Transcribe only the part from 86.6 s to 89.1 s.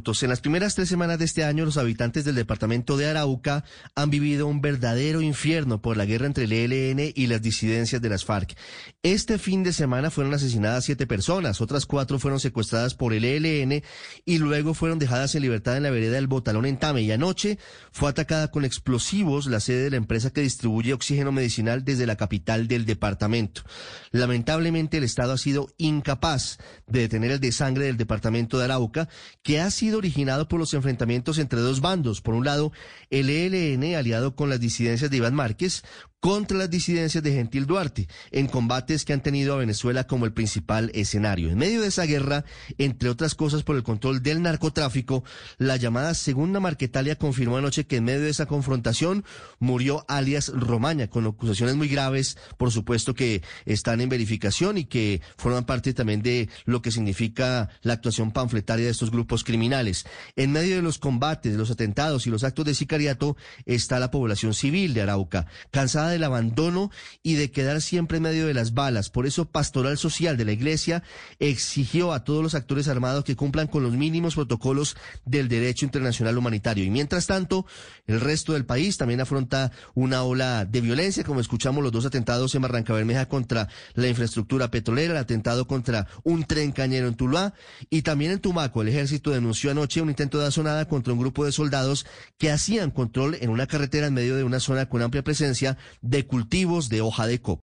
cañero en Tuluá y también en Tumaco. El